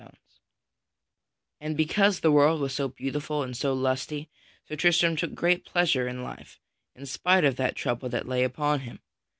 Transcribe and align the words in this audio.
[Sidenote: 0.03 0.13
Sir 0.15 0.17
Tristram 0.17 0.47
rides 0.47 0.99
ahunting] 1.43 1.67
And 1.69 1.77
because 1.77 2.19
the 2.19 2.31
world 2.31 2.61
was 2.61 2.73
so 2.73 2.87
beautiful 2.87 3.43
and 3.43 3.55
so 3.55 3.73
lusty, 3.75 4.29
Sir 4.67 4.75
Tristram 4.75 5.15
took 5.15 5.35
great 5.35 5.63
pleasure 5.63 6.07
in 6.07 6.23
life 6.23 6.59
in 6.95 7.05
spite 7.05 7.43
of 7.45 7.55
that 7.57 7.75
trouble 7.75 8.09
that 8.09 8.27
lay 8.27 8.43
upon 8.43 8.79
him. 8.79 9.01